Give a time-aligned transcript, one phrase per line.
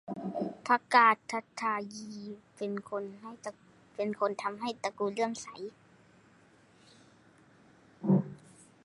[0.65, 1.15] พระกาฬ
[1.61, 2.09] ทายี
[2.55, 2.71] เป็น
[4.17, 5.47] ผู้ทำให้ตระกูลเลื่อมใส